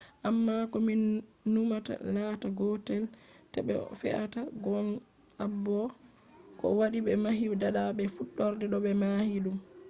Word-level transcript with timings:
amma 0.29 0.55
ko 0.71 0.77
min 0.87 1.01
numata 1.53 1.93
latta 2.15 2.47
gotel 2.59 3.03
be 3.65 3.73
ko 3.79 3.85
fe’ata 4.01 4.41
gong 4.63 4.89
abo? 5.43 5.79
ko 6.59 6.65
waɗi 6.77 6.99
ɓe 7.05 7.13
mahi 7.23 7.45
fada 7.51 7.81
be 7.97 8.03
fuɗɗorde? 8.15 8.65
no 8.71 8.77
ɓe 8.85 8.91
mahi 9.01 9.35
ɗum? 9.45 9.57